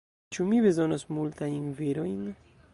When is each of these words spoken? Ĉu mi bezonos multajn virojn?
Ĉu 0.35 0.45
mi 0.53 0.61
bezonos 0.65 1.05
multajn 1.17 1.71
virojn? 1.83 2.21